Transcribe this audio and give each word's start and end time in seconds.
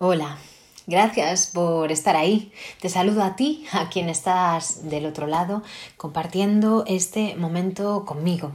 Hola, 0.00 0.38
gracias 0.86 1.48
por 1.48 1.90
estar 1.90 2.14
ahí. 2.14 2.52
Te 2.80 2.88
saludo 2.88 3.24
a 3.24 3.34
ti, 3.34 3.66
a 3.72 3.88
quien 3.88 4.08
estás 4.08 4.88
del 4.88 5.06
otro 5.06 5.26
lado, 5.26 5.64
compartiendo 5.96 6.84
este 6.86 7.34
momento 7.34 8.04
conmigo. 8.04 8.52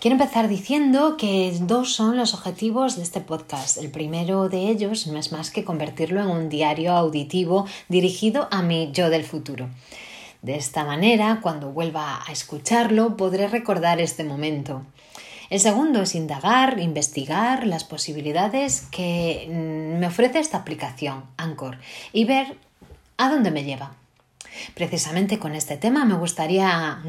Quiero 0.00 0.14
empezar 0.14 0.48
diciendo 0.48 1.18
que 1.18 1.54
dos 1.60 1.92
son 1.92 2.16
los 2.16 2.32
objetivos 2.32 2.96
de 2.96 3.02
este 3.02 3.20
podcast. 3.20 3.76
El 3.76 3.90
primero 3.90 4.48
de 4.48 4.70
ellos 4.70 5.06
no 5.08 5.18
es 5.18 5.30
más 5.30 5.50
que 5.50 5.62
convertirlo 5.62 6.22
en 6.22 6.28
un 6.28 6.48
diario 6.48 6.92
auditivo 6.92 7.66
dirigido 7.90 8.48
a 8.50 8.62
mi 8.62 8.92
yo 8.92 9.10
del 9.10 9.24
futuro. 9.24 9.68
De 10.40 10.56
esta 10.56 10.84
manera, 10.84 11.40
cuando 11.42 11.70
vuelva 11.70 12.24
a 12.26 12.32
escucharlo, 12.32 13.14
podré 13.18 13.46
recordar 13.46 14.00
este 14.00 14.24
momento. 14.24 14.86
El 15.50 15.60
segundo 15.60 16.02
es 16.02 16.14
indagar, 16.14 16.78
investigar 16.78 17.66
las 17.66 17.84
posibilidades 17.84 18.82
que 18.92 19.48
mm, 19.48 19.98
me 19.98 20.06
ofrece 20.06 20.38
esta 20.38 20.58
aplicación, 20.58 21.24
Anchor, 21.36 21.78
y 22.12 22.24
ver 22.24 22.56
a 23.16 23.28
dónde 23.28 23.50
me 23.50 23.64
lleva. 23.64 23.94
Precisamente 24.74 25.38
con 25.38 25.54
este 25.54 25.76
tema 25.76 26.04
me 26.04 26.14
gustaría 26.14 27.02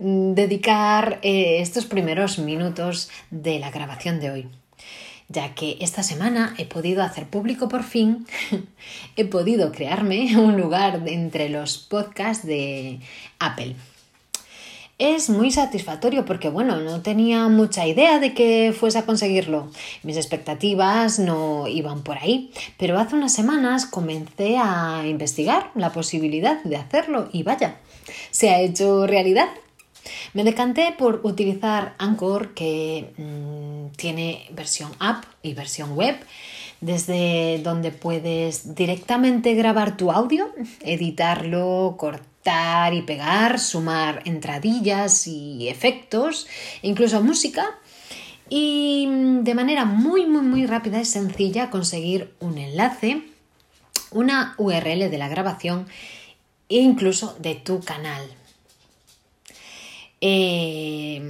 mm, 0.00 0.32
dedicar 0.34 1.20
eh, 1.22 1.60
estos 1.60 1.86
primeros 1.86 2.38
minutos 2.38 3.10
de 3.30 3.58
la 3.58 3.70
grabación 3.70 4.20
de 4.20 4.30
hoy 4.30 4.48
ya 5.28 5.54
que 5.54 5.76
esta 5.80 6.02
semana 6.02 6.54
he 6.56 6.64
podido 6.64 7.02
hacer 7.02 7.26
público 7.26 7.68
por 7.68 7.84
fin, 7.84 8.26
he 9.16 9.24
podido 9.26 9.72
crearme 9.72 10.36
un 10.38 10.56
lugar 10.58 11.02
entre 11.06 11.48
los 11.50 11.78
podcasts 11.78 12.46
de 12.46 13.00
Apple. 13.38 13.76
Es 14.98 15.30
muy 15.30 15.52
satisfactorio 15.52 16.24
porque, 16.24 16.48
bueno, 16.48 16.80
no 16.80 17.02
tenía 17.02 17.46
mucha 17.46 17.86
idea 17.86 18.18
de 18.18 18.34
que 18.34 18.74
fuese 18.76 18.98
a 18.98 19.06
conseguirlo. 19.06 19.70
Mis 20.02 20.16
expectativas 20.16 21.20
no 21.20 21.68
iban 21.68 22.02
por 22.02 22.18
ahí, 22.18 22.50
pero 22.78 22.98
hace 22.98 23.14
unas 23.14 23.32
semanas 23.32 23.86
comencé 23.86 24.56
a 24.58 25.04
investigar 25.06 25.70
la 25.76 25.92
posibilidad 25.92 26.60
de 26.64 26.78
hacerlo 26.78 27.28
y 27.32 27.44
vaya, 27.44 27.76
se 28.32 28.50
ha 28.50 28.60
hecho 28.60 29.06
realidad. 29.06 29.46
Me 30.34 30.42
decanté 30.42 30.92
por 30.98 31.20
utilizar 31.22 31.94
Anchor 31.98 32.54
que 32.54 33.12
mm, 33.18 33.94
tiene 33.94 34.48
versión 34.50 34.90
app 34.98 35.22
y 35.44 35.54
versión 35.54 35.94
web 35.94 36.16
desde 36.80 37.60
donde 37.62 37.92
puedes 37.92 38.74
directamente 38.74 39.54
grabar 39.54 39.96
tu 39.96 40.10
audio, 40.10 40.48
editarlo, 40.80 41.94
cortar 41.98 42.37
y 42.94 43.02
pegar, 43.02 43.58
sumar 43.58 44.22
entradillas 44.24 45.26
y 45.26 45.68
efectos, 45.68 46.46
incluso 46.82 47.22
música. 47.22 47.78
Y 48.48 49.06
de 49.42 49.54
manera 49.54 49.84
muy, 49.84 50.26
muy, 50.26 50.42
muy 50.42 50.66
rápida 50.66 51.00
y 51.00 51.04
sencilla 51.04 51.70
conseguir 51.70 52.32
un 52.40 52.56
enlace, 52.56 53.22
una 54.10 54.54
URL 54.56 55.10
de 55.10 55.18
la 55.18 55.28
grabación 55.28 55.86
e 56.70 56.76
incluso 56.76 57.36
de 57.38 57.54
tu 57.56 57.80
canal. 57.80 58.22
Eh, 60.20 61.22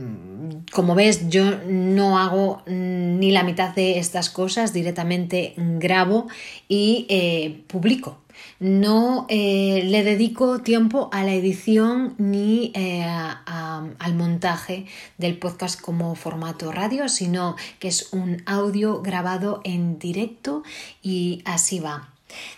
como 0.72 0.94
ves, 0.94 1.28
yo 1.28 1.58
no 1.66 2.18
hago 2.18 2.62
ni 2.66 3.32
la 3.32 3.42
mitad 3.42 3.74
de 3.74 3.98
estas 3.98 4.30
cosas, 4.30 4.72
directamente 4.72 5.54
grabo 5.56 6.28
y 6.68 7.06
eh, 7.08 7.62
publico 7.66 8.18
no 8.60 9.26
eh, 9.28 9.82
le 9.84 10.02
dedico 10.02 10.60
tiempo 10.60 11.08
a 11.12 11.22
la 11.22 11.32
edición 11.32 12.14
ni 12.18 12.72
eh, 12.74 13.04
al 13.04 14.14
montaje 14.14 14.86
del 15.16 15.38
podcast 15.38 15.80
como 15.80 16.14
formato 16.14 16.72
radio, 16.72 17.08
sino 17.08 17.56
que 17.78 17.88
es 17.88 18.12
un 18.12 18.42
audio 18.46 19.00
grabado 19.02 19.60
en 19.64 19.98
directo 19.98 20.62
y 21.02 21.42
así 21.44 21.78
va. 21.78 22.10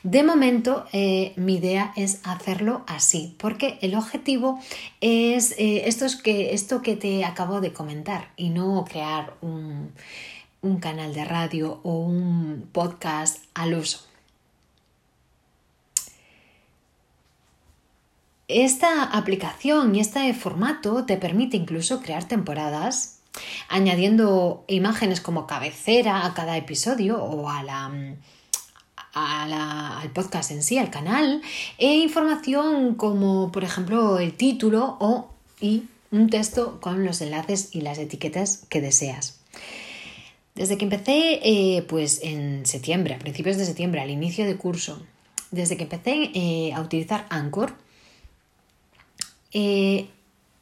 De 0.02 0.24
momento, 0.24 0.86
eh, 0.92 1.32
mi 1.36 1.56
idea 1.56 1.92
es 1.96 2.20
hacerlo 2.24 2.82
así, 2.88 3.36
porque 3.38 3.78
el 3.82 3.94
objetivo 3.94 4.58
es 5.00 5.54
esto, 5.58 6.06
que, 6.24 6.54
esto 6.54 6.82
que 6.82 6.96
te 6.96 7.24
acabo 7.24 7.60
de 7.60 7.72
comentar 7.72 8.32
y 8.36 8.50
no 8.50 8.84
crear 8.88 9.34
un 9.42 9.92
canal 10.80 11.14
de 11.14 11.24
radio 11.24 11.80
o 11.84 12.00
un 12.00 12.68
podcast 12.72 13.44
al 13.54 13.74
uso. 13.74 14.09
Esta 18.52 19.04
aplicación 19.04 19.94
y 19.94 20.00
este 20.00 20.34
formato 20.34 21.04
te 21.04 21.16
permite 21.16 21.56
incluso 21.56 22.02
crear 22.02 22.24
temporadas 22.26 23.20
añadiendo 23.68 24.64
imágenes 24.66 25.20
como 25.20 25.46
cabecera 25.46 26.26
a 26.26 26.34
cada 26.34 26.56
episodio 26.56 27.22
o 27.22 27.48
a 27.48 27.62
la, 27.62 28.16
al 29.12 30.10
podcast 30.10 30.50
en 30.50 30.64
sí, 30.64 30.78
al 30.78 30.90
canal, 30.90 31.42
e 31.78 31.94
información 31.98 32.96
como 32.96 33.52
por 33.52 33.62
ejemplo 33.62 34.18
el 34.18 34.32
título 34.32 34.96
o 34.98 35.30
y 35.60 35.84
un 36.10 36.28
texto 36.28 36.80
con 36.80 37.04
los 37.04 37.20
enlaces 37.20 37.68
y 37.70 37.82
las 37.82 37.98
etiquetas 37.98 38.66
que 38.68 38.80
deseas. 38.80 39.38
Desde 40.56 40.76
que 40.76 40.86
empecé, 40.86 41.38
eh, 41.44 41.82
pues 41.82 42.18
en 42.24 42.66
septiembre, 42.66 43.14
a 43.14 43.20
principios 43.20 43.58
de 43.58 43.64
septiembre, 43.64 44.00
al 44.00 44.10
inicio 44.10 44.44
de 44.44 44.56
curso, 44.56 45.00
desde 45.52 45.76
que 45.76 45.84
empecé 45.84 46.32
eh, 46.34 46.72
a 46.74 46.80
utilizar 46.80 47.26
Anchor, 47.30 47.74
eh, 49.52 50.08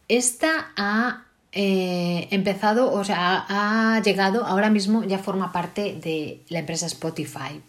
esta 0.08 0.72
ha 0.76 1.24
eh, 1.52 2.28
empezado, 2.30 2.92
o 2.92 3.04
sea, 3.04 3.44
ha, 3.48 4.00
llegado, 4.02 4.44
ahora 4.44 4.70
mismo 4.70 5.04
ya 5.04 5.18
forma 5.18 5.52
parte 5.52 5.94
de 5.94 6.42
la 6.48 6.60
empresa 6.60 6.86
Spotify. 6.86 7.60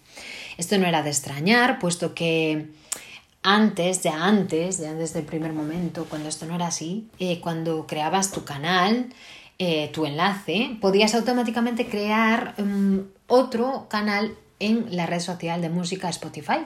Esto 0.58 0.78
no 0.78 0.88
era 0.88 1.04
de 1.04 1.10
extrañar, 1.10 1.80
puesto 1.80 2.14
que 2.14 2.68
antes, 3.44 4.04
ya 4.04 4.26
antes, 4.26 4.80
ya 4.80 4.94
desde 4.94 5.20
el 5.20 5.26
primer 5.26 5.54
momento, 5.54 6.06
cuando 6.10 6.30
esto 6.30 6.46
no 6.46 6.56
era 6.56 6.68
así, 6.68 7.08
eh, 7.20 7.40
cuando 7.40 7.88
creabas 7.88 8.32
tu 8.32 8.44
canal, 8.44 9.10
tu 9.92 10.06
enlace, 10.06 10.78
podías 10.80 11.14
automáticamente 11.16 11.86
crear 11.86 12.56
mm, 12.62 13.00
otro 13.28 13.88
canal 13.90 14.38
en 14.60 14.96
la 14.96 15.06
red 15.06 15.20
social 15.20 15.62
de 15.62 15.70
música 15.70 16.08
Spotify. 16.08 16.66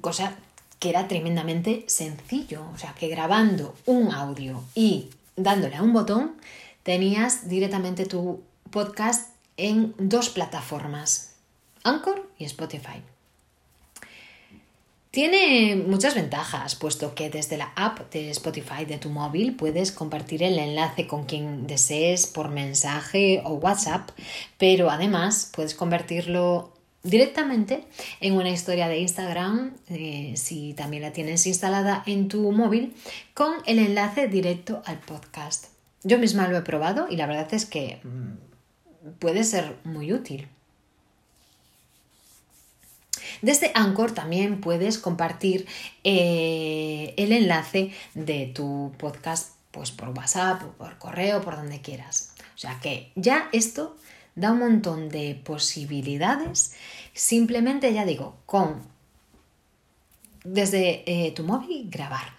Cosa 0.00 0.36
que 0.78 0.90
era 0.90 1.08
tremendamente 1.08 1.84
sencillo. 1.88 2.64
O 2.74 2.78
sea, 2.78 2.94
que 2.94 3.08
grabando 3.08 3.74
un 3.86 4.12
audio 4.12 4.62
y 4.74 5.10
dándole 5.36 5.76
a 5.76 5.82
un 5.82 5.92
botón, 5.92 6.36
tenías 6.82 7.48
directamente 7.48 8.06
tu 8.06 8.42
podcast 8.70 9.30
en 9.56 9.94
dos 9.98 10.30
plataformas, 10.30 11.34
Anchor 11.82 12.30
y 12.38 12.44
Spotify. 12.44 13.02
Tiene 15.10 15.74
muchas 15.74 16.14
ventajas, 16.14 16.76
puesto 16.76 17.14
que 17.14 17.30
desde 17.30 17.56
la 17.56 17.72
app 17.76 18.12
de 18.12 18.30
Spotify 18.30 18.84
de 18.86 18.98
tu 18.98 19.08
móvil 19.08 19.56
puedes 19.56 19.90
compartir 19.90 20.42
el 20.42 20.58
enlace 20.58 21.06
con 21.06 21.24
quien 21.24 21.66
desees 21.66 22.26
por 22.26 22.50
mensaje 22.50 23.42
o 23.44 23.54
WhatsApp, 23.54 24.10
pero 24.58 24.90
además 24.90 25.50
puedes 25.54 25.74
convertirlo 25.74 26.72
directamente 27.08 27.84
en 28.20 28.34
una 28.34 28.50
historia 28.50 28.88
de 28.88 28.98
Instagram, 28.98 29.74
eh, 29.88 30.34
si 30.36 30.74
también 30.74 31.02
la 31.02 31.12
tienes 31.12 31.46
instalada 31.46 32.02
en 32.06 32.28
tu 32.28 32.52
móvil, 32.52 32.94
con 33.34 33.54
el 33.66 33.78
enlace 33.78 34.28
directo 34.28 34.82
al 34.84 34.98
podcast. 34.98 35.66
Yo 36.04 36.18
misma 36.18 36.48
lo 36.48 36.56
he 36.56 36.62
probado 36.62 37.08
y 37.10 37.16
la 37.16 37.26
verdad 37.26 37.52
es 37.52 37.66
que 37.66 38.00
mm, 38.04 39.12
puede 39.18 39.44
ser 39.44 39.76
muy 39.84 40.12
útil. 40.12 40.48
Desde 43.42 43.70
Anchor 43.74 44.12
también 44.12 44.60
puedes 44.60 44.98
compartir 44.98 45.66
eh, 46.04 47.14
el 47.16 47.32
enlace 47.32 47.92
de 48.14 48.46
tu 48.46 48.92
podcast 48.98 49.52
pues 49.70 49.90
por 49.90 50.08
WhatsApp, 50.10 50.62
por 50.62 50.98
correo, 50.98 51.40
por 51.40 51.56
donde 51.56 51.80
quieras. 51.80 52.34
O 52.54 52.58
sea 52.58 52.80
que 52.80 53.12
ya 53.14 53.48
esto 53.52 53.96
da 54.38 54.52
un 54.52 54.60
montón 54.60 55.08
de 55.08 55.34
posibilidades, 55.34 56.74
simplemente 57.12 57.92
ya 57.92 58.04
digo, 58.04 58.36
con 58.46 58.86
desde 60.44 61.02
eh, 61.06 61.32
tu 61.32 61.42
móvil 61.42 61.90
grabar. 61.90 62.38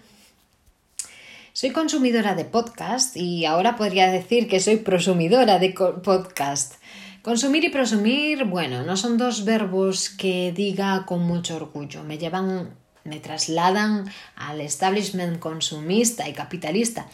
Soy 1.51 1.71
consumidora 1.71 2.35
de 2.35 2.45
podcast 2.45 3.17
y 3.17 3.45
ahora 3.45 3.75
podría 3.75 4.09
decir 4.09 4.47
que 4.47 4.61
soy 4.61 4.77
prosumidora 4.77 5.59
de 5.59 5.71
podcast. 5.71 6.75
Consumir 7.21 7.65
y 7.65 7.69
prosumir, 7.69 8.45
bueno, 8.45 8.83
no 8.83 8.95
son 8.95 9.17
dos 9.17 9.43
verbos 9.43 10.09
que 10.09 10.53
diga 10.53 11.05
con 11.05 11.23
mucho 11.23 11.57
orgullo. 11.57 12.05
Me 12.05 12.17
llevan, 12.17 12.77
me 13.03 13.19
trasladan 13.19 14.09
al 14.37 14.61
establishment 14.61 15.39
consumista 15.39 16.29
y 16.29 16.33
capitalista. 16.33 17.07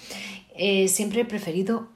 Eh, 0.56 0.88
siempre 0.90 1.22
he 1.22 1.26
preferido 1.26 1.95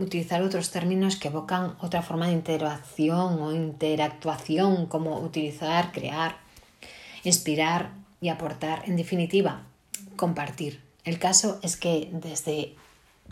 utilizar 0.00 0.42
otros 0.42 0.70
términos 0.70 1.16
que 1.16 1.28
evocan 1.28 1.76
otra 1.80 2.02
forma 2.02 2.26
de 2.26 2.32
interacción 2.32 3.40
o 3.40 3.52
interactuación, 3.52 4.86
como 4.86 5.20
utilizar, 5.20 5.92
crear, 5.92 6.36
inspirar 7.22 7.92
y 8.20 8.28
aportar. 8.28 8.82
En 8.86 8.96
definitiva, 8.96 9.62
compartir. 10.16 10.82
El 11.04 11.18
caso 11.18 11.58
es 11.62 11.76
que 11.76 12.10
desde 12.12 12.74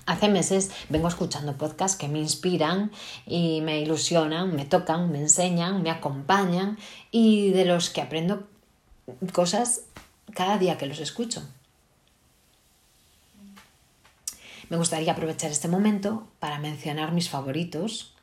Hace 0.06 0.28
meses 0.28 0.70
vengo 0.88 1.08
escuchando 1.08 1.56
podcasts 1.56 1.98
que 1.98 2.08
me 2.08 2.18
inspiran 2.18 2.90
y 3.26 3.60
me 3.60 3.80
ilusionan, 3.80 4.54
me 4.54 4.64
tocan, 4.64 5.10
me 5.10 5.18
enseñan, 5.18 5.82
me 5.82 5.90
acompañan 5.90 6.78
y 7.10 7.50
de 7.50 7.64
los 7.64 7.90
que 7.90 8.00
aprendo 8.00 8.46
cosas 9.32 9.82
cada 10.34 10.58
día 10.58 10.78
que 10.78 10.86
los 10.86 11.00
escucho. 11.00 11.42
Me 14.68 14.76
gustaría 14.76 15.12
aprovechar 15.12 15.50
este 15.50 15.68
momento 15.68 16.26
para 16.38 16.58
mencionar 16.58 17.12
mis 17.12 17.28
favoritos 17.28 18.14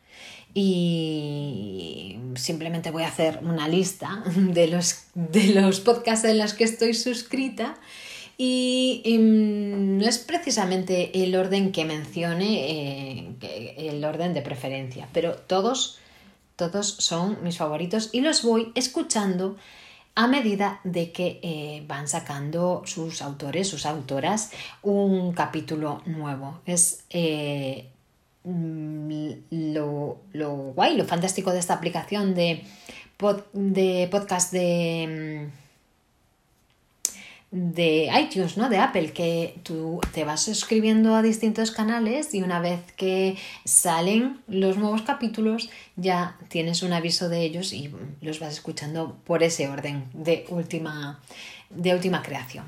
y 0.53 2.17
simplemente 2.35 2.91
voy 2.91 3.03
a 3.03 3.07
hacer 3.07 3.39
una 3.43 3.67
lista 3.67 4.23
de 4.35 4.67
los, 4.67 5.03
de 5.13 5.47
los 5.49 5.81
podcasts 5.81 6.25
en 6.25 6.37
los 6.37 6.53
que 6.53 6.63
estoy 6.63 6.93
suscrita 6.93 7.75
y, 8.37 9.17
mm, 9.17 9.97
no 9.97 10.05
es 10.05 10.17
precisamente 10.17 11.23
el 11.23 11.35
orden 11.35 11.71
que 11.71 11.85
mencione, 11.85 13.29
eh, 13.41 13.77
el 13.77 14.03
orden 14.03 14.33
de 14.33 14.41
preferencia, 14.41 15.07
pero 15.13 15.35
todos, 15.35 15.99
todos 16.55 16.87
son 16.87 17.37
mis 17.43 17.57
favoritos 17.57 18.09
y 18.11 18.21
los 18.21 18.43
voy 18.43 18.71
escuchando 18.75 19.57
a 20.15 20.27
medida 20.27 20.79
de 20.85 21.11
que 21.11 21.39
eh, 21.43 21.83
van 21.87 22.07
sacando 22.07 22.81
sus 22.85 23.21
autores, 23.21 23.67
sus 23.67 23.85
autoras, 23.85 24.51
un 24.81 25.33
capítulo 25.33 26.01
nuevo. 26.05 26.61
Es 26.65 27.03
eh, 27.09 27.89
mm, 28.45 29.09
lo, 29.73 30.21
guay, 30.73 30.95
lo 30.95 31.05
fantástico 31.05 31.51
de 31.51 31.59
esta 31.59 31.73
aplicación 31.73 32.33
de, 32.33 32.63
de 33.53 34.07
podcast 34.09 34.53
de 34.53 35.51
mm, 35.51 35.64
de 37.55 38.11
iTunes, 38.19 38.57
¿no? 38.57 38.67
De 38.67 38.79
Apple, 38.79 39.13
que 39.13 39.55
tú 39.63 40.01
te 40.13 40.25
vas 40.25 40.41
suscribiendo 40.41 41.15
a 41.15 41.21
distintos 41.21 41.71
canales 41.71 42.33
y 42.33 42.41
una 42.41 42.59
vez 42.59 42.81
que 42.97 43.37
salen 43.63 44.41
los 44.49 44.75
nuevos 44.75 45.03
capítulos 45.03 45.69
ya 45.95 46.37
tienes 46.49 46.83
un 46.83 46.91
aviso 46.91 47.29
de 47.29 47.43
ellos 47.43 47.71
y 47.71 47.93
los 48.19 48.41
vas 48.41 48.51
escuchando 48.51 49.17
por 49.23 49.41
ese 49.41 49.69
orden 49.69 50.03
de 50.11 50.45
última, 50.49 51.21
de 51.69 51.93
última 51.93 52.21
creación. 52.21 52.65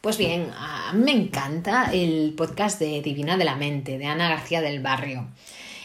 Pues 0.00 0.18
bien, 0.18 0.52
a 0.56 0.92
mí 0.92 1.02
me 1.02 1.10
encanta 1.10 1.90
el 1.92 2.32
podcast 2.36 2.78
de 2.78 3.02
Divina 3.02 3.36
de 3.36 3.44
la 3.44 3.56
Mente, 3.56 3.98
de 3.98 4.06
Ana 4.06 4.28
García 4.28 4.60
del 4.60 4.78
Barrio, 4.78 5.26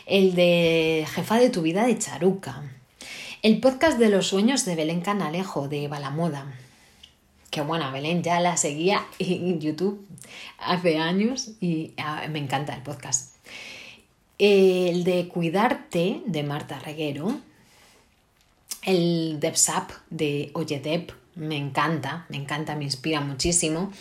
el 0.05 0.35
de 0.35 1.07
Jefa 1.11 1.39
de 1.39 1.49
tu 1.49 1.63
vida 1.63 1.87
de 1.87 1.97
Charuca, 1.97 2.61
el 3.41 3.59
podcast 3.59 3.97
de 3.97 4.09
los 4.09 4.27
sueños 4.27 4.63
de 4.65 4.75
Belén 4.75 5.01
Canalejo 5.01 5.67
de 5.67 5.87
Balamoda, 5.87 6.45
que 7.51 7.61
bueno, 7.61 7.91
Belén 7.91 8.23
ya 8.23 8.39
la 8.39 8.57
seguía 8.57 9.05
en 9.19 9.59
YouTube 9.59 10.03
hace 10.57 10.97
años 10.97 11.51
y 11.59 11.93
ah, 11.97 12.25
me 12.31 12.39
encanta 12.39 12.73
el 12.73 12.81
podcast. 12.81 13.35
El 14.39 15.03
de 15.03 15.27
Cuidarte 15.27 16.21
de 16.25 16.43
Marta 16.43 16.79
Reguero, 16.79 17.39
el 18.83 19.37
DevSap 19.39 19.91
de 20.09 20.49
Oyedep, 20.53 21.11
me 21.35 21.57
encanta, 21.57 22.25
me 22.29 22.37
encanta, 22.37 22.75
me 22.75 22.85
inspira 22.85 23.21
muchísimo. 23.21 23.91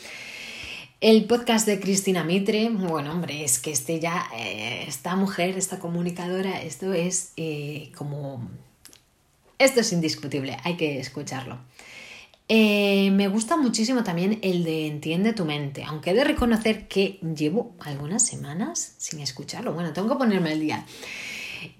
El 1.00 1.24
podcast 1.24 1.66
de 1.66 1.80
Cristina 1.80 2.24
Mitre, 2.24 2.68
bueno, 2.70 3.12
hombre, 3.12 3.44
es 3.44 3.58
que 3.58 3.72
este 3.72 4.00
ya, 4.00 4.28
eh, 4.36 4.84
esta 4.86 5.16
mujer, 5.16 5.58
esta 5.58 5.78
comunicadora, 5.78 6.62
esto 6.62 6.92
es 6.92 7.32
eh, 7.36 7.90
como... 7.96 8.48
Esto 9.58 9.80
es 9.80 9.92
indiscutible, 9.92 10.56
hay 10.62 10.76
que 10.76 11.00
escucharlo. 11.00 11.58
Eh, 12.52 13.12
me 13.12 13.28
gusta 13.28 13.56
muchísimo 13.56 14.02
también 14.02 14.40
el 14.42 14.64
de 14.64 14.88
Entiende 14.88 15.32
tu 15.32 15.44
mente, 15.44 15.84
aunque 15.84 16.10
he 16.10 16.14
de 16.14 16.24
reconocer 16.24 16.88
que 16.88 17.20
llevo 17.36 17.76
algunas 17.78 18.26
semanas 18.26 18.94
sin 18.98 19.20
escucharlo. 19.20 19.72
Bueno, 19.72 19.92
tengo 19.92 20.08
que 20.08 20.16
ponerme 20.16 20.50
al 20.50 20.58
día. 20.58 20.84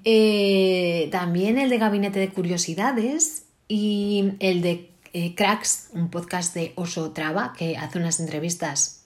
Eh, 0.04 1.08
también 1.10 1.58
el 1.58 1.70
de 1.70 1.78
Gabinete 1.78 2.20
de 2.20 2.28
Curiosidades 2.28 3.46
y 3.66 4.34
el 4.38 4.62
de 4.62 4.92
eh, 5.12 5.34
Cracks, 5.34 5.88
un 5.92 6.08
podcast 6.08 6.54
de 6.54 6.72
Oso 6.76 7.10
Traba 7.10 7.52
que 7.58 7.76
hace 7.76 7.98
unas 7.98 8.20
entrevistas 8.20 9.02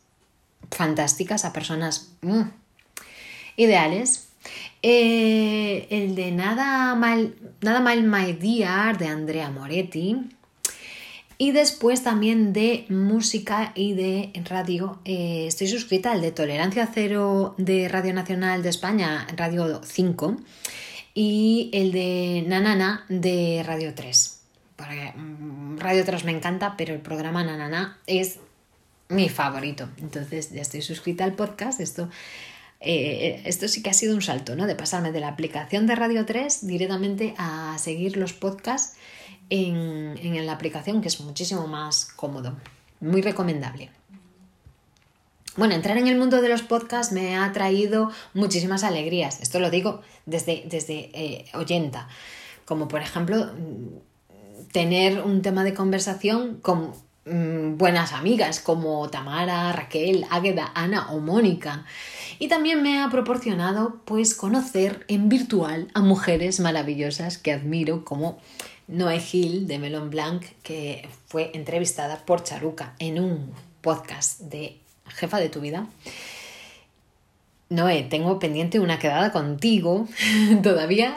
fantásticas 0.71 1.47
a 1.47 1.55
personas 1.55 2.13
mm, 2.21 2.43
ideales. 3.57 4.29
el 4.83 6.15
de 6.15 6.31
Nada 6.31 6.95
Mal, 6.95 7.37
Nada 7.63 7.81
Mal 7.81 8.03
My 8.03 8.35
Dear 8.35 8.99
de 8.99 9.07
Andrea 9.07 9.51
Moretti 9.51 10.29
y 11.45 11.53
después 11.53 12.03
también 12.03 12.55
de 12.55 12.87
música 12.89 13.73
y 13.75 13.93
de 13.93 14.33
radio. 14.47 14.99
Eh, 15.05 15.45
estoy 15.47 15.67
suscrita 15.67 16.13
al 16.13 16.23
de 16.23 16.33
Tolerancia 16.33 16.89
Cero 16.91 17.55
de 17.59 17.87
Radio 17.87 18.15
Nacional 18.15 18.63
de 18.63 18.71
España, 18.71 19.27
Radio 19.37 19.83
5, 19.85 20.39
y 21.13 21.69
el 21.75 21.93
de 21.93 22.45
Nanana 22.47 23.05
de 23.11 23.63
Radio 23.63 23.93
3. 23.95 24.41
Mm, 25.17 25.77
radio 25.77 26.03
3 26.07 26.25
me 26.25 26.33
encanta, 26.33 26.79
pero 26.79 26.95
el 26.95 27.01
programa 27.01 27.45
Nanana 27.45 27.99
es 28.07 28.39
mi 29.11 29.29
favorito. 29.29 29.91
Entonces 29.99 30.51
ya 30.51 30.63
estoy 30.63 30.81
suscrita 30.81 31.25
al 31.25 31.35
podcast. 31.35 31.79
Esto, 31.79 32.09
eh, 32.81 33.43
esto 33.45 33.69
sí 33.69 33.83
que 33.83 33.91
ha 33.91 33.93
sido 33.93 34.15
un 34.15 34.23
salto, 34.23 34.57
¿no? 34.57 34.67
De 34.67 34.77
pasarme 34.77 35.13
de 35.13 35.21
la 35.21 35.29
aplicación 35.29 35.87
de 35.87 35.95
Radio 35.95 36.25
3 36.25 36.67
directamente 36.67 37.35
a 37.37 37.77
seguir 37.79 38.17
los 38.17 38.33
podcasts 38.33 38.97
en, 39.51 40.47
la 40.47 40.53
aplicación, 40.53 41.01
que 41.01 41.09
es 41.09 41.21
muchísimo 41.21 41.67
más 41.67 42.07
cómodo. 42.17 42.57
Muy 43.01 43.23
recomendable. 43.23 43.91
Bueno, 45.57 45.75
entrar 45.75 45.97
en 45.99 46.09
el 46.09 46.19
mundo 46.19 46.41
de 46.43 46.49
los 46.49 46.63
podcasts 46.63 47.13
me 47.13 47.37
ha 47.37 47.53
traído 47.53 48.11
muchísimas 48.33 48.83
alegrías. 48.83 49.41
Esto 49.41 49.61
lo 49.61 49.71
digo 49.71 50.03
desde, 50.27 50.65
desde 50.67 51.11
eh, 51.15 51.45
oyenta. 51.55 52.09
Como 52.65 52.89
por 52.89 53.03
ejemplo, 53.03 53.51
tener 54.73 55.21
un 55.21 55.43
tema 55.43 55.63
de 55.63 55.75
conversación 55.75 56.59
con 56.61 56.93
mm, 57.27 57.77
buenas 57.77 58.13
amigas 58.13 58.59
como 58.59 59.09
Tamara, 59.11 59.71
Raquel, 59.73 60.27
Águeda, 60.31 60.73
Ana 60.75 61.13
o 61.13 61.21
Mónica. 61.21 61.85
Y 62.41 62.49
también 62.49 62.83
me 62.83 63.01
ha 63.01 63.09
proporcionado 63.11 64.01
pues 64.05 64.35
conocer 64.35 65.05
en 65.07 65.29
virtual 65.29 65.89
a 65.95 66.01
mujeres 66.01 66.59
maravillosas 66.59 67.39
que 67.39 67.53
admiro 67.53 68.05
como 68.05 68.39
Noé 68.87 69.21
Gil 69.21 69.67
de 69.67 69.79
Melon 69.79 70.11
Blanc, 70.11 70.45
que 70.63 71.09
fue 71.27 71.51
entrevistada 71.55 72.25
por 72.25 72.43
Charuca 72.43 72.95
en 72.99 73.19
un 73.19 73.53
podcast 73.81 74.41
de 74.41 74.79
Jefa 75.07 75.41
de 75.41 75.49
tu 75.49 75.61
vida. 75.61 75.87
Noé, 77.71 78.03
tengo 78.03 78.39
pendiente 78.39 78.81
una 78.81 78.99
quedada 78.99 79.33
contigo 79.33 80.07
todavía. 80.63 81.17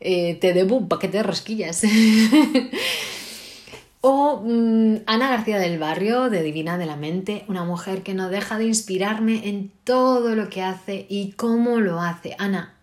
Eh, 0.00 0.38
te 0.40 0.54
debo 0.54 0.76
un 0.76 0.88
paquete 0.88 1.18
de 1.18 1.22
rosquillas. 1.22 1.82
o 4.00 4.42
mm, 4.42 5.02
Ana 5.06 5.28
García 5.28 5.58
del 5.58 5.78
Barrio, 5.78 6.30
de 6.30 6.42
Divina 6.42 6.78
de 6.78 6.86
la 6.86 6.96
Mente, 6.96 7.44
una 7.48 7.64
mujer 7.64 8.02
que 8.02 8.14
no 8.14 8.30
deja 8.30 8.56
de 8.56 8.64
inspirarme 8.64 9.48
en 9.48 9.70
todo 9.84 10.34
lo 10.34 10.48
que 10.48 10.62
hace 10.62 11.04
y 11.10 11.32
cómo 11.32 11.80
lo 11.80 12.00
hace. 12.00 12.34
Ana, 12.38 12.79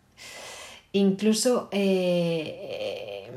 incluso 0.97 1.69
eh, 1.71 3.29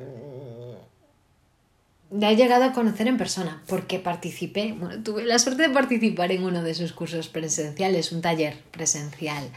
la 2.10 2.30
he 2.30 2.36
llegado 2.36 2.64
a 2.64 2.72
conocer 2.72 3.06
en 3.06 3.16
persona 3.16 3.62
porque 3.66 3.98
participé, 3.98 4.74
bueno, 4.76 5.02
tuve 5.02 5.24
la 5.24 5.38
suerte 5.38 5.62
de 5.62 5.70
participar 5.70 6.32
en 6.32 6.42
uno 6.42 6.62
de 6.62 6.74
sus 6.74 6.92
cursos 6.92 7.28
presenciales, 7.28 8.12
un 8.12 8.20
taller 8.20 8.56
presencial. 8.72 9.48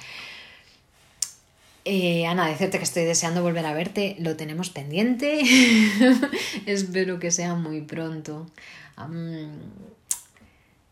Eh, 1.86 2.25
Ana, 2.25 2.48
decirte 2.48 2.77
que 2.77 2.86
estoy 2.86 3.03
deseando 3.03 3.41
volver 3.41 3.65
a 3.65 3.74
verte, 3.74 4.15
lo 4.19 4.38
tenemos 4.38 4.69
pendiente, 4.69 5.41
espero 6.65 7.19
que 7.19 7.31
sea 7.31 7.55
muy 7.55 7.81
pronto. 7.81 8.45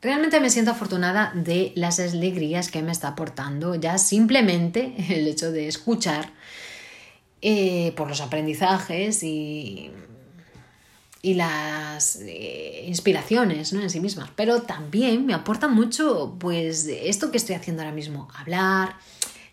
realmente 0.01 0.39
me 0.41 0.49
siento 0.49 0.71
afortunada 0.71 1.31
de 1.33 1.71
las 1.75 1.99
alegrías 1.99 2.69
que 2.69 2.81
me 2.81 2.91
está 2.91 3.09
aportando 3.09 3.75
ya 3.75 3.97
simplemente 3.99 4.95
el 5.09 5.27
hecho 5.27 5.51
de 5.51 5.67
escuchar 5.67 6.31
eh, 7.41 7.93
por 7.95 8.07
los 8.07 8.21
aprendizajes 8.21 9.23
y 9.23 9.91
y 11.21 11.35
las 11.35 12.17
eh, 12.21 12.85
inspiraciones 12.87 13.73
¿no? 13.73 13.81
en 13.81 13.89
sí 13.89 13.99
mismas, 13.99 14.29
pero 14.35 14.63
también 14.63 15.25
me 15.25 15.33
aporta 15.33 15.67
mucho 15.67 16.35
pues 16.39 16.85
esto 16.87 17.31
que 17.31 17.37
estoy 17.37 17.55
haciendo 17.55 17.83
ahora 17.83 17.93
mismo, 17.93 18.27
hablar, 18.35 18.95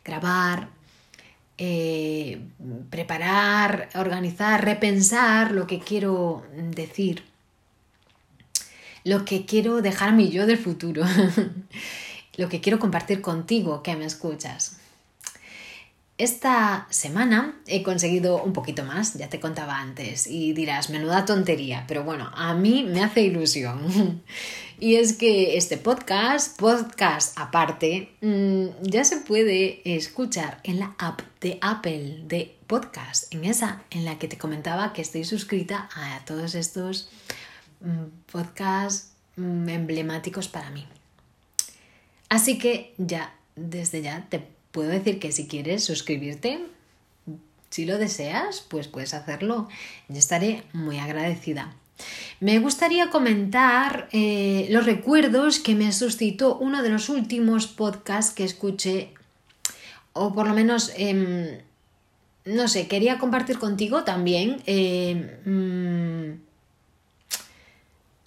grabar, 0.05 0.71
eh, 1.59 2.41
preparar, 2.89 3.91
organizar, 3.95 4.65
repensar 4.65 5.53
lo 5.53 5.67
que 5.67 5.79
quiero 5.79 6.43
decir, 6.55 7.25
lo 9.05 9.25
que 9.25 9.45
quiero 9.45 9.83
dejar 9.83 10.15
mi 10.15 10.31
yo 10.31 10.47
del 10.47 10.59
futuro, 10.59 11.05
lo 12.37 12.49
que 12.49 12.61
quiero 12.61 12.79
compartir 12.79 13.21
contigo 13.21 13.83
que 13.83 13.95
me 13.95 14.07
escuchas. 14.07 14.78
Esta 16.19 16.89
semana 16.91 17.55
he 17.67 17.85
conseguido 17.85 18.43
un 18.43 18.53
poquito 18.53 18.85
más, 18.85 19.15
ya 19.15 19.29
te 19.29 19.39
contaba 19.39 19.79
antes, 19.79 20.27
y 20.27 20.53
dirás, 20.53 20.91
menuda 20.91 21.25
tontería, 21.25 21.85
pero 21.87 22.03
bueno, 22.03 22.29
a 22.35 22.55
mí 22.55 22.83
me 22.83 23.05
hace 23.05 23.23
ilusión. 23.23 24.23
y 24.81 24.97
es 24.97 25.13
que 25.13 25.57
este 25.57 25.77
podcast, 25.77 26.59
podcast 26.59 27.39
aparte, 27.39 28.11
mm, 28.21 28.67
ya 28.83 29.05
se 29.05 29.19
puede 29.19 29.81
escuchar 29.85 30.59
en 30.65 30.81
la 30.81 30.97
app 30.99 31.21
de 31.41 31.59
Apple 31.61 32.25
de 32.27 32.57
podcast, 32.67 33.33
en 33.33 33.45
esa 33.45 33.83
en 33.91 34.05
la 34.05 34.19
que 34.19 34.27
te 34.27 34.39
comentaba 34.39 34.93
que 34.93 35.03
estoy 35.03 35.25
suscrita 35.25 35.89
a 35.95 36.25
todos 36.25 36.57
estos 36.57 37.11
mm, 37.81 38.33
podcasts 38.33 39.13
mm, 39.37 39.69
emblemáticos 39.69 40.49
para 40.49 40.71
mí. 40.71 40.85
Así 42.29 42.59
que 42.59 42.93
ya, 42.99 43.35
desde 43.55 44.03
ya 44.03 44.27
te 44.29 44.58
puedo 44.73 44.89
decir 44.89 45.19
que 45.19 45.33
si 45.33 45.47
quieres 45.47 45.85
suscribirte, 45.85 46.61
si 47.71 47.85
lo 47.85 47.99
deseas, 47.99 48.65
pues 48.69 48.89
puedes 48.89 49.15
hacerlo. 49.15 49.69
Yo 50.09 50.19
estaré 50.19 50.65
muy 50.73 50.99
agradecida. 50.99 51.75
Me 52.41 52.59
gustaría 52.61 53.11
comentar 53.11 54.09
eh, 54.13 54.69
los 54.71 54.87
recuerdos 54.87 55.59
que 55.59 55.75
me 55.75 55.93
suscitó 55.93 56.57
uno 56.57 56.83
de 56.83 56.91
los 56.91 57.09
últimos 57.09 57.67
podcasts 57.67 58.33
que 58.33 58.45
escuché, 58.45 59.13
o 60.13 60.33
por 60.33 60.47
lo 60.47 60.55
menos, 60.55 60.93
em, 60.97 61.59
no 62.45 62.69
sé, 62.69 62.87
quería 62.87 63.19
compartir 63.19 63.59
contigo 63.59 64.05
también. 64.05 64.63
Em, 64.67 65.29
mm, 65.45 66.48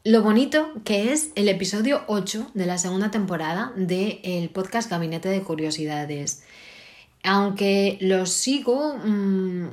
lo 0.03 0.23
bonito 0.23 0.71
que 0.83 1.13
es 1.13 1.29
el 1.35 1.47
episodio 1.47 2.03
8 2.07 2.51
de 2.55 2.65
la 2.65 2.79
segunda 2.79 3.11
temporada 3.11 3.71
del 3.75 4.49
podcast 4.49 4.89
Gabinete 4.89 5.29
de 5.29 5.43
Curiosidades. 5.43 6.41
Aunque 7.23 7.99
lo 8.01 8.25
sigo 8.25 8.97
mm, 8.97 9.67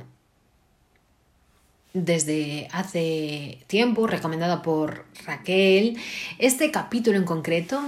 desde 1.93 2.67
hace 2.71 3.63
tiempo, 3.65 4.05
recomendado 4.05 4.61
por 4.61 5.05
Raquel, 5.25 5.97
este 6.37 6.69
capítulo 6.69 7.17
en 7.17 7.23
concreto 7.23 7.81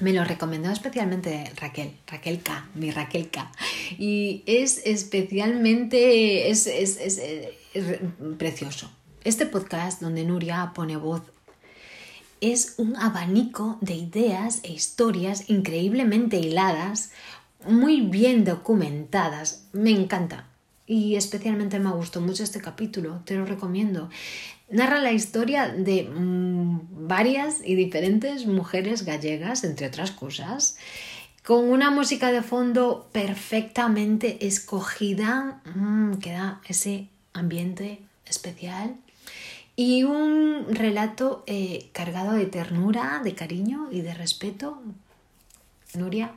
me 0.00 0.14
lo 0.14 0.24
recomendó 0.24 0.70
especialmente 0.70 1.52
Raquel, 1.56 1.92
Raquel 2.06 2.42
K, 2.42 2.68
mi 2.74 2.90
Raquel 2.90 3.28
K. 3.28 3.52
Y 3.98 4.42
es 4.46 4.80
especialmente, 4.86 6.48
es, 6.48 6.66
es 6.66 7.20
precioso 8.38 8.90
este 9.24 9.46
podcast 9.46 10.00
donde 10.00 10.24
Nuria 10.24 10.72
pone 10.74 10.96
voz 10.96 11.22
es 12.40 12.74
un 12.76 12.96
abanico 12.96 13.78
de 13.80 13.94
ideas 13.94 14.60
e 14.64 14.72
historias 14.72 15.48
increíblemente 15.48 16.38
hiladas, 16.38 17.12
muy 17.64 18.00
bien 18.00 18.44
documentadas. 18.44 19.68
Me 19.72 19.90
encanta. 19.90 20.48
Y 20.84 21.14
especialmente 21.14 21.78
me 21.78 21.92
gustó 21.92 22.20
mucho 22.20 22.42
este 22.42 22.60
capítulo, 22.60 23.20
te 23.24 23.36
lo 23.36 23.44
recomiendo. 23.44 24.10
Narra 24.68 24.98
la 24.98 25.12
historia 25.12 25.68
de 25.68 26.02
mm, 26.02 27.06
varias 27.06 27.60
y 27.64 27.76
diferentes 27.76 28.44
mujeres 28.46 29.04
gallegas, 29.04 29.62
entre 29.62 29.86
otras 29.86 30.10
cosas, 30.10 30.76
con 31.46 31.70
una 31.70 31.92
música 31.92 32.32
de 32.32 32.42
fondo 32.42 33.08
perfectamente 33.12 34.44
escogida, 34.44 35.62
mm, 35.76 36.14
que 36.14 36.32
da 36.32 36.60
ese 36.66 37.06
ambiente 37.32 38.00
especial 38.26 38.96
y 39.76 40.04
un 40.04 40.66
relato 40.68 41.44
eh, 41.46 41.88
cargado 41.92 42.32
de 42.32 42.46
ternura, 42.46 43.20
de 43.24 43.34
cariño 43.34 43.88
y 43.90 44.02
de 44.02 44.14
respeto. 44.14 44.82
Nuria, 45.94 46.32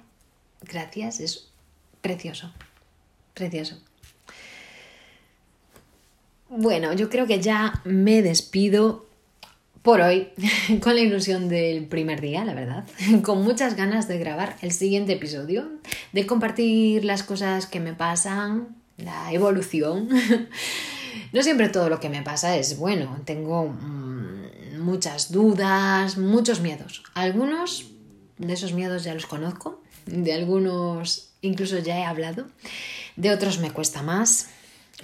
gracias, 0.62 1.20
es 1.20 1.48
precioso, 2.02 2.52
precioso. 3.34 3.80
Bueno, 6.50 6.94
yo 6.94 7.10
creo 7.10 7.28
que 7.28 7.42
ya 7.42 7.82
me 7.84 8.22
despido 8.22 9.06
por 9.82 10.02
hoy 10.02 10.30
con 10.82 10.96
la 10.96 11.02
ilusión 11.02 11.48
del 11.48 11.86
primer 11.86 12.22
día, 12.22 12.44
la 12.46 12.54
verdad, 12.54 12.86
con 13.24 13.44
muchas 13.44 13.76
ganas 13.76 14.08
de 14.08 14.18
grabar 14.18 14.58
el 14.62 14.72
siguiente 14.72 15.14
episodio, 15.14 15.70
de 16.12 16.26
compartir 16.26 17.06
las 17.06 17.24
cosas 17.24 17.68
que 17.68 17.80
me 17.80 17.94
pasan, 17.94 18.76
la 18.98 19.32
evolución 19.34 20.10
No 21.34 21.44
siempre 21.44 21.70
todo 21.70 21.90
lo 21.90 22.00
que 22.00 22.10
me 22.10 22.22
pasa 22.22 22.58
es 22.58 22.78
bueno, 22.78 23.22
tengo 23.26 23.68
mm, 23.68 24.80
muchas 24.80 25.32
dudas, 25.32 26.18
muchos 26.18 26.62
miedos. 26.62 27.04
Algunos 27.14 27.92
de 28.38 28.54
esos 28.54 28.74
miedos 28.74 29.04
ya 29.04 29.14
los 29.14 29.26
conozco, 29.26 29.82
de 30.06 30.34
algunos 30.34 31.32
incluso 31.42 31.78
ya 31.80 32.00
he 32.00 32.04
hablado, 32.04 32.48
de 33.16 33.32
otros 33.32 33.60
me 33.60 33.72
cuesta 33.72 34.02
más, 34.02 34.50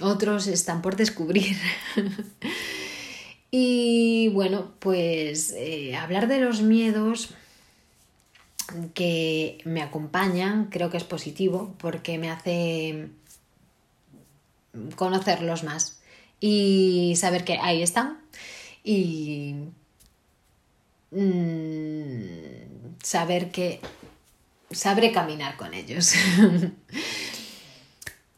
otros 0.00 0.46
están 0.46 0.82
por 0.82 0.96
descubrir. 0.96 1.56
y 3.50 4.28
bueno, 4.28 4.72
pues 4.78 5.52
eh, 5.56 5.96
hablar 5.96 6.28
de 6.28 6.40
los 6.40 6.62
miedos 6.62 7.34
que 8.94 9.58
me 9.64 9.82
acompañan 9.82 10.66
creo 10.66 10.88
que 10.88 10.96
es 10.96 11.04
positivo 11.04 11.74
porque 11.78 12.16
me 12.18 12.30
hace 12.30 13.10
conocerlos 14.96 15.64
más 15.64 16.01
y 16.42 17.14
saber 17.16 17.44
que 17.44 17.56
ahí 17.58 17.82
están 17.82 18.18
y 18.82 19.54
mm, 21.12 22.96
saber 23.00 23.52
que 23.52 23.80
sabré 24.72 25.12
caminar 25.12 25.56
con 25.56 25.72
ellos. 25.72 26.14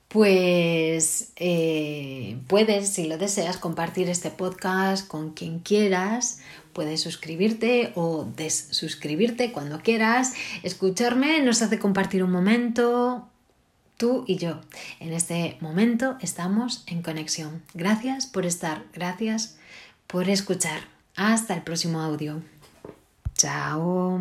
pues 0.09 1.33
eh, 1.37 2.37
puedes, 2.47 2.91
si 2.91 3.07
lo 3.07 3.17
deseas, 3.17 3.57
compartir 3.57 4.11
este 4.11 4.31
podcast 4.31 5.09
con 5.09 5.33
quien 5.33 5.61
quieras. 5.61 6.41
Puedes 6.75 7.01
suscribirte 7.01 7.93
o 7.95 8.29
desuscribirte 8.37 9.51
cuando 9.51 9.81
quieras. 9.81 10.35
Escucharme 10.63 11.41
nos 11.41 11.63
hace 11.63 11.79
compartir 11.79 12.23
un 12.23 12.33
momento, 12.33 13.31
tú 13.97 14.25
y 14.27 14.37
yo. 14.37 14.61
En 15.01 15.13
este 15.13 15.57
momento 15.61 16.17
estamos 16.21 16.85
en 16.87 17.03
conexión. 17.03 17.63
Gracias 17.75 18.27
por 18.27 18.47
estar, 18.47 18.85
gracias 18.93 19.59
por 20.07 20.29
escuchar. 20.29 20.81
Hasta 21.17 21.55
el 21.55 21.63
próximo 21.63 22.01
audio. 22.01 22.43
Chao. 23.35 24.21